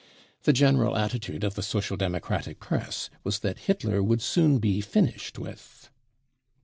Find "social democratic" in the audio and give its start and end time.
1.61-2.59